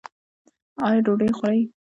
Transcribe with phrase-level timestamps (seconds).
[0.85, 1.61] ایا ډوډۍ خورئ؟